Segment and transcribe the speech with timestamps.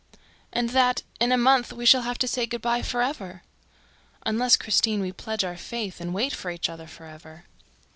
[0.51, 3.43] "And that, in a month, we shall have to say good by for ever!"
[4.25, 7.43] "Unless, Christine, we pledge our faith and wait for each other for ever."